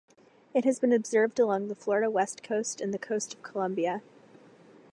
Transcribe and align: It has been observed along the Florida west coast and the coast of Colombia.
It 0.55 0.65
has 0.65 0.79
been 0.79 0.91
observed 0.91 1.39
along 1.39 1.67
the 1.67 1.75
Florida 1.75 2.09
west 2.09 2.41
coast 2.41 2.81
and 2.81 2.91
the 2.91 2.97
coast 2.97 3.35
of 3.35 3.43
Colombia. 3.43 4.01